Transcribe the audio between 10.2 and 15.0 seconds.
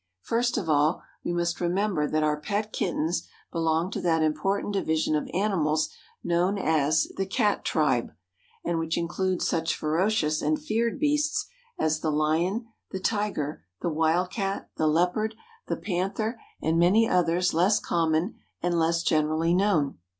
and feared beasts as the lion, the tiger, the wildcat, the